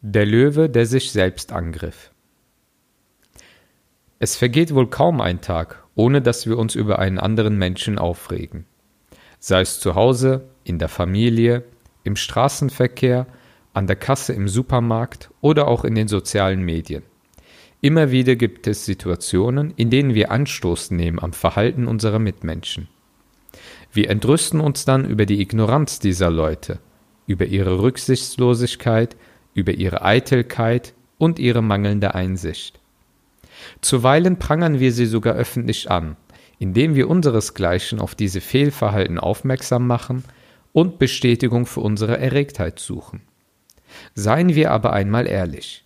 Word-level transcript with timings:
Der 0.00 0.26
Löwe, 0.26 0.70
der 0.70 0.86
sich 0.86 1.10
selbst 1.10 1.50
angriff. 1.52 2.12
Es 4.20 4.36
vergeht 4.36 4.72
wohl 4.72 4.88
kaum 4.88 5.20
ein 5.20 5.40
Tag, 5.40 5.82
ohne 5.96 6.22
dass 6.22 6.46
wir 6.46 6.56
uns 6.56 6.76
über 6.76 7.00
einen 7.00 7.18
anderen 7.18 7.58
Menschen 7.58 7.98
aufregen. 7.98 8.64
Sei 9.40 9.60
es 9.60 9.80
zu 9.80 9.96
Hause, 9.96 10.50
in 10.62 10.78
der 10.78 10.88
Familie, 10.88 11.64
im 12.04 12.14
Straßenverkehr, 12.14 13.26
an 13.74 13.88
der 13.88 13.96
Kasse 13.96 14.32
im 14.34 14.46
Supermarkt 14.46 15.30
oder 15.40 15.66
auch 15.66 15.84
in 15.84 15.96
den 15.96 16.06
sozialen 16.06 16.62
Medien. 16.62 17.02
Immer 17.80 18.12
wieder 18.12 18.36
gibt 18.36 18.68
es 18.68 18.84
Situationen, 18.84 19.72
in 19.74 19.90
denen 19.90 20.14
wir 20.14 20.30
Anstoß 20.30 20.92
nehmen 20.92 21.18
am 21.18 21.32
Verhalten 21.32 21.88
unserer 21.88 22.20
Mitmenschen. 22.20 22.86
Wir 23.92 24.10
entrüsten 24.10 24.60
uns 24.60 24.84
dann 24.84 25.04
über 25.04 25.26
die 25.26 25.40
Ignoranz 25.40 25.98
dieser 25.98 26.30
Leute, 26.30 26.78
über 27.26 27.46
ihre 27.46 27.82
Rücksichtslosigkeit, 27.82 29.16
über 29.54 29.72
ihre 29.72 30.04
Eitelkeit 30.04 30.94
und 31.18 31.38
ihre 31.38 31.62
mangelnde 31.62 32.14
Einsicht. 32.14 32.80
Zuweilen 33.80 34.38
prangern 34.38 34.78
wir 34.80 34.92
sie 34.92 35.06
sogar 35.06 35.34
öffentlich 35.34 35.90
an, 35.90 36.16
indem 36.58 36.94
wir 36.94 37.08
unseresgleichen 37.08 38.00
auf 38.00 38.14
diese 38.14 38.40
Fehlverhalten 38.40 39.18
aufmerksam 39.18 39.86
machen 39.86 40.24
und 40.72 40.98
Bestätigung 40.98 41.66
für 41.66 41.80
unsere 41.80 42.18
Erregtheit 42.18 42.78
suchen. 42.78 43.22
Seien 44.14 44.54
wir 44.54 44.70
aber 44.70 44.92
einmal 44.92 45.26
ehrlich. 45.26 45.84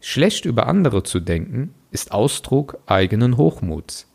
Schlecht 0.00 0.44
über 0.44 0.66
andere 0.66 1.02
zu 1.02 1.20
denken, 1.20 1.74
ist 1.90 2.12
Ausdruck 2.12 2.78
eigenen 2.86 3.36
Hochmuts. 3.36 4.06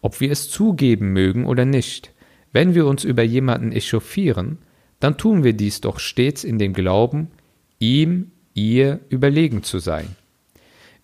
Ob 0.00 0.20
wir 0.20 0.30
es 0.30 0.50
zugeben 0.50 1.12
mögen 1.12 1.46
oder 1.46 1.64
nicht, 1.64 2.12
wenn 2.52 2.74
wir 2.74 2.86
uns 2.86 3.04
über 3.04 3.22
jemanden 3.22 3.72
echauffieren, 3.72 4.58
dann 5.00 5.18
tun 5.18 5.44
wir 5.44 5.54
dies 5.54 5.80
doch 5.80 5.98
stets 5.98 6.44
in 6.44 6.58
dem 6.58 6.72
Glauben, 6.72 7.30
ihm, 7.78 8.30
ihr 8.54 9.00
überlegen 9.08 9.62
zu 9.62 9.78
sein. 9.78 10.16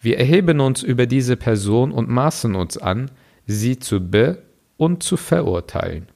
Wir 0.01 0.19
erheben 0.19 0.61
uns 0.61 0.83
über 0.83 1.07
diese 1.07 1.37
Person 1.37 1.93
und 1.93 2.09
maßen 2.09 2.55
uns 2.55 2.79
an, 2.79 3.11
sie 3.47 3.79
zu 3.79 4.01
be 4.01 4.43
und 4.77 5.03
zu 5.03 5.17
verurteilen. 5.17 6.07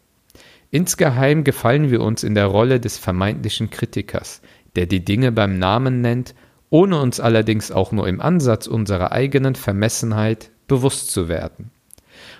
Insgeheim 0.70 1.44
gefallen 1.44 1.90
wir 1.90 2.00
uns 2.00 2.24
in 2.24 2.34
der 2.34 2.46
Rolle 2.46 2.80
des 2.80 2.98
vermeintlichen 2.98 3.70
Kritikers, 3.70 4.40
der 4.74 4.86
die 4.86 5.04
Dinge 5.04 5.32
beim 5.32 5.58
Namen 5.58 6.00
nennt, 6.00 6.34
ohne 6.70 7.00
uns 7.00 7.20
allerdings 7.20 7.70
auch 7.70 7.92
nur 7.92 8.08
im 8.08 8.20
Ansatz 8.20 8.66
unserer 8.66 9.12
eigenen 9.12 9.54
Vermessenheit 9.54 10.50
bewusst 10.66 11.10
zu 11.10 11.28
werden. 11.28 11.70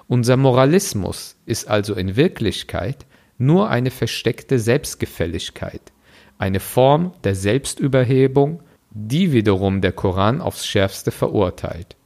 Unser 0.09 0.37
Moralismus 0.37 1.37
ist 1.47 1.69
also 1.69 1.95
in 1.95 2.17
Wirklichkeit 2.17 3.07
nur 3.39 3.69
eine 3.71 3.91
versteckte 3.91 4.59
Selbstgefälligkeit, 4.59 5.93
eine 6.39 6.61
Form 6.61 7.13
der 7.25 7.35
Selbstüberhebung, 7.35 8.63
die 8.91 9.33
wiederum 9.33 9.81
der 9.81 9.93
Koran 9.93 10.41
aufs 10.41 10.67
schärfste 10.67 11.11
verurteilt. 11.11 11.97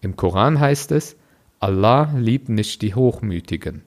Im 0.00 0.16
Koran 0.16 0.58
heißt 0.58 0.92
es, 0.92 1.16
Allah 1.60 2.12
liebt 2.16 2.48
nicht 2.48 2.82
die 2.82 2.94
Hochmütigen. 2.94 3.82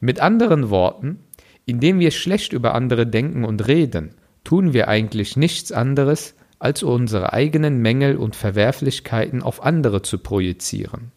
Mit 0.00 0.20
anderen 0.20 0.70
Worten, 0.70 1.20
indem 1.66 2.00
wir 2.00 2.10
schlecht 2.10 2.52
über 2.52 2.74
andere 2.74 3.06
denken 3.06 3.44
und 3.44 3.68
reden, 3.68 4.14
tun 4.42 4.72
wir 4.72 4.88
eigentlich 4.88 5.36
nichts 5.36 5.70
anderes, 5.70 6.34
als 6.58 6.82
unsere 6.82 7.32
eigenen 7.32 7.78
Mängel 7.78 8.16
und 8.16 8.36
Verwerflichkeiten 8.36 9.42
auf 9.42 9.62
andere 9.62 10.02
zu 10.02 10.18
projizieren. 10.18 11.12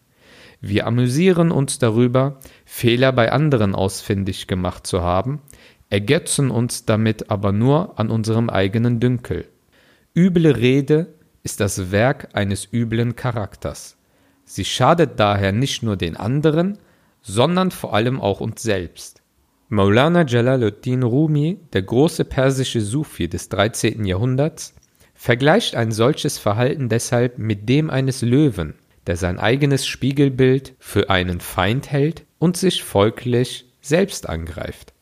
Wir 0.60 0.86
amüsieren 0.86 1.50
uns 1.50 1.78
darüber, 1.78 2.38
Fehler 2.64 3.12
bei 3.12 3.32
anderen 3.32 3.74
ausfindig 3.74 4.46
gemacht 4.46 4.86
zu 4.86 5.02
haben, 5.02 5.42
ergötzen 5.90 6.50
uns 6.50 6.84
damit 6.84 7.30
aber 7.30 7.52
nur 7.52 7.98
an 7.98 8.10
unserem 8.10 8.50
eigenen 8.50 9.00
Dünkel. 9.00 9.46
Üble 10.16 10.50
Rede 10.50 11.14
ist 11.42 11.60
das 11.60 11.92
Werk 11.92 12.28
eines 12.32 12.72
üblen 12.72 13.16
Charakters. 13.16 13.96
Sie 14.44 14.64
schadet 14.64 15.18
daher 15.18 15.52
nicht 15.52 15.82
nur 15.82 15.96
den 15.96 16.16
anderen, 16.16 16.78
sondern 17.22 17.70
vor 17.70 17.94
allem 17.94 18.20
auch 18.20 18.40
uns 18.40 18.62
selbst. 18.62 19.22
Maulana 19.68 20.26
Jalaluddin 20.26 21.02
Rumi, 21.02 21.58
der 21.72 21.82
große 21.82 22.24
persische 22.24 22.80
Sufi 22.80 23.28
des 23.28 23.48
13. 23.48 24.04
Jahrhunderts, 24.04 24.74
vergleicht 25.14 25.74
ein 25.74 25.90
solches 25.90 26.38
Verhalten 26.38 26.88
deshalb 26.88 27.38
mit 27.38 27.68
dem 27.68 27.90
eines 27.90 28.22
Löwen, 28.22 28.74
der 29.06 29.16
sein 29.16 29.38
eigenes 29.38 29.86
Spiegelbild 29.86 30.74
für 30.78 31.10
einen 31.10 31.40
Feind 31.40 31.90
hält 31.90 32.24
und 32.38 32.56
sich 32.56 32.84
folglich 32.84 33.66
selbst 33.80 34.28
angreift. 34.28 34.93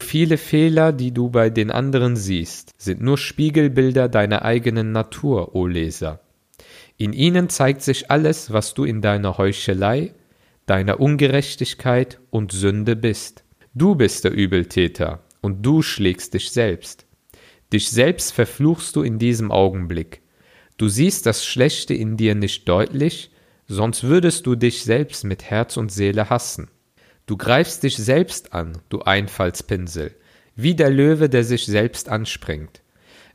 Viele 0.00 0.38
Fehler, 0.38 0.92
die 0.92 1.12
du 1.12 1.30
bei 1.30 1.50
den 1.50 1.70
anderen 1.70 2.16
siehst, 2.16 2.74
sind 2.78 3.00
nur 3.00 3.18
Spiegelbilder 3.18 4.08
deiner 4.08 4.42
eigenen 4.42 4.92
Natur, 4.92 5.54
o 5.54 5.66
Leser. 5.66 6.20
In 6.96 7.12
ihnen 7.12 7.48
zeigt 7.48 7.82
sich 7.82 8.10
alles, 8.10 8.52
was 8.52 8.74
du 8.74 8.84
in 8.84 9.00
deiner 9.02 9.38
Heuchelei, 9.38 10.14
deiner 10.66 11.00
Ungerechtigkeit 11.00 12.20
und 12.30 12.52
Sünde 12.52 12.96
bist. 12.96 13.44
Du 13.74 13.94
bist 13.94 14.24
der 14.24 14.32
Übeltäter 14.32 15.22
und 15.40 15.64
du 15.64 15.82
schlägst 15.82 16.34
dich 16.34 16.50
selbst. 16.50 17.06
Dich 17.72 17.90
selbst 17.90 18.32
verfluchst 18.32 18.96
du 18.96 19.02
in 19.02 19.18
diesem 19.18 19.50
Augenblick, 19.52 20.22
Du 20.78 20.88
siehst 20.88 21.26
das 21.26 21.44
Schlechte 21.44 21.92
in 21.92 22.16
dir 22.16 22.36
nicht 22.36 22.68
deutlich, 22.68 23.32
sonst 23.66 24.04
würdest 24.04 24.46
du 24.46 24.54
dich 24.54 24.84
selbst 24.84 25.24
mit 25.24 25.42
Herz 25.42 25.76
und 25.76 25.90
Seele 25.90 26.30
hassen. 26.30 26.70
Du 27.28 27.36
greifst 27.36 27.82
dich 27.82 27.98
selbst 27.98 28.54
an, 28.54 28.78
du 28.88 29.02
Einfallspinsel, 29.02 30.14
wie 30.56 30.74
der 30.74 30.88
Löwe, 30.88 31.28
der 31.28 31.44
sich 31.44 31.66
selbst 31.66 32.08
anspringt. 32.08 32.80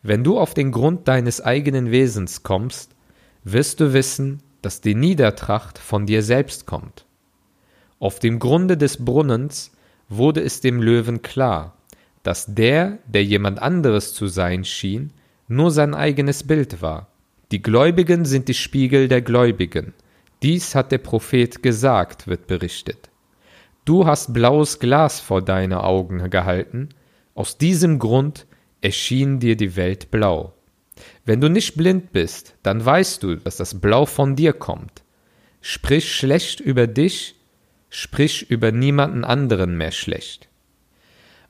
Wenn 0.01 0.23
du 0.23 0.39
auf 0.39 0.55
den 0.55 0.71
Grund 0.71 1.07
deines 1.07 1.41
eigenen 1.41 1.91
Wesens 1.91 2.41
kommst, 2.41 2.95
wirst 3.43 3.79
du 3.79 3.93
wissen, 3.93 4.41
dass 4.63 4.81
die 4.81 4.95
Niedertracht 4.95 5.77
von 5.77 6.07
dir 6.07 6.23
selbst 6.23 6.65
kommt. 6.65 7.05
Auf 7.99 8.17
dem 8.17 8.39
Grunde 8.39 8.77
des 8.77 9.05
Brunnens 9.05 9.71
wurde 10.09 10.41
es 10.41 10.59
dem 10.59 10.81
Löwen 10.81 11.21
klar, 11.21 11.77
dass 12.23 12.47
der, 12.47 12.97
der 13.05 13.23
jemand 13.23 13.61
anderes 13.61 14.15
zu 14.15 14.25
sein 14.25 14.65
schien, 14.65 15.13
nur 15.47 15.69
sein 15.69 15.93
eigenes 15.93 16.47
Bild 16.47 16.81
war. 16.81 17.09
Die 17.51 17.61
Gläubigen 17.61 18.25
sind 18.25 18.47
die 18.47 18.55
Spiegel 18.55 19.07
der 19.07 19.21
Gläubigen. 19.21 19.93
Dies 20.41 20.73
hat 20.73 20.91
der 20.91 20.97
Prophet 20.97 21.61
gesagt, 21.61 22.25
wird 22.25 22.47
berichtet. 22.47 23.12
Du 23.85 24.05
hast 24.05 24.33
blaues 24.33 24.79
Glas 24.79 25.19
vor 25.19 25.41
deine 25.41 25.83
Augen 25.83 26.29
gehalten, 26.29 26.89
aus 27.35 27.57
diesem 27.57 27.99
Grund 27.99 28.45
erschien 28.81 29.39
dir 29.39 29.57
die 29.57 29.75
Welt 29.75 30.09
blau. 30.09 30.53
Wenn 31.25 31.41
du 31.41 31.49
nicht 31.49 31.75
blind 31.75 32.11
bist, 32.11 32.55
dann 32.63 32.85
weißt 32.85 33.23
du, 33.23 33.35
dass 33.35 33.57
das 33.57 33.81
Blau 33.81 34.05
von 34.05 34.35
dir 34.35 34.53
kommt. 34.53 35.03
Sprich 35.59 36.15
schlecht 36.15 36.59
über 36.59 36.87
dich, 36.87 37.35
sprich 37.89 38.49
über 38.49 38.71
niemanden 38.71 39.23
anderen 39.23 39.77
mehr 39.77 39.91
schlecht. 39.91 40.47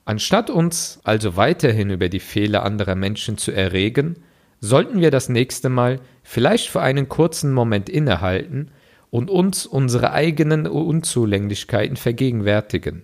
Anstatt 0.05 0.49
uns 0.49 0.99
also 1.03 1.35
weiterhin 1.35 1.89
über 1.89 2.09
die 2.09 2.19
Fehler 2.19 2.63
anderer 2.63 2.95
Menschen 2.95 3.37
zu 3.37 3.51
erregen, 3.51 4.17
sollten 4.59 5.01
wir 5.01 5.11
das 5.11 5.29
nächste 5.29 5.69
Mal 5.69 5.99
vielleicht 6.23 6.69
für 6.69 6.81
einen 6.81 7.09
kurzen 7.09 7.53
Moment 7.53 7.89
innehalten 7.89 8.71
und 9.13 9.29
uns 9.29 9.67
unsere 9.67 10.11
eigenen 10.11 10.65
Unzulänglichkeiten 10.65 11.97
vergegenwärtigen. 11.97 13.03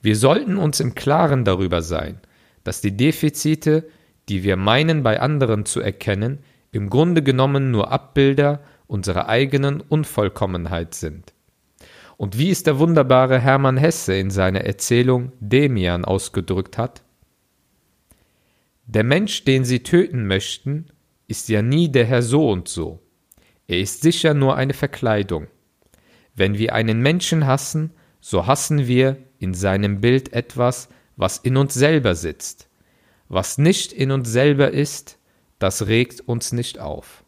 Wir 0.00 0.16
sollten 0.16 0.56
uns 0.56 0.80
im 0.80 0.94
Klaren 0.94 1.44
darüber 1.44 1.82
sein, 1.82 2.18
dass 2.64 2.80
die 2.80 2.96
Defizite, 2.96 3.86
die 4.30 4.42
wir 4.42 4.56
meinen 4.56 5.02
bei 5.02 5.20
anderen 5.20 5.66
zu 5.66 5.82
erkennen, 5.82 6.38
im 6.72 6.88
Grunde 6.88 7.22
genommen 7.22 7.70
nur 7.70 7.92
Abbilder 7.92 8.60
unserer 8.86 9.28
eigenen 9.28 9.82
Unvollkommenheit 9.82 10.94
sind. 10.94 11.34
Und 12.16 12.38
wie 12.38 12.48
es 12.48 12.62
der 12.62 12.78
wunderbare 12.78 13.38
Hermann 13.38 13.76
Hesse 13.76 14.14
in 14.14 14.30
seiner 14.30 14.62
Erzählung 14.62 15.32
Demian 15.40 16.06
ausgedrückt 16.06 16.78
hat, 16.78 17.02
der 18.86 19.04
Mensch, 19.04 19.44
den 19.44 19.66
sie 19.66 19.82
töten 19.82 20.26
möchten, 20.26 20.86
ist 21.26 21.50
ja 21.50 21.60
nie 21.60 21.92
der 21.92 22.06
Herr 22.06 22.22
so 22.22 22.48
und 22.48 22.66
so. 22.68 23.02
Er 23.68 23.78
ist 23.78 24.00
sicher 24.00 24.32
nur 24.34 24.56
eine 24.56 24.72
Verkleidung. 24.72 25.46
Wenn 26.34 26.56
wir 26.56 26.74
einen 26.74 27.00
Menschen 27.00 27.46
hassen, 27.46 27.92
so 28.20 28.46
hassen 28.46 28.88
wir 28.88 29.18
in 29.38 29.54
seinem 29.54 30.00
Bild 30.00 30.32
etwas, 30.32 30.88
was 31.16 31.36
in 31.38 31.56
uns 31.56 31.74
selber 31.74 32.14
sitzt. 32.14 32.68
Was 33.28 33.58
nicht 33.58 33.92
in 33.92 34.10
uns 34.10 34.30
selber 34.30 34.70
ist, 34.70 35.18
das 35.58 35.86
regt 35.86 36.22
uns 36.22 36.52
nicht 36.52 36.78
auf. 36.78 37.24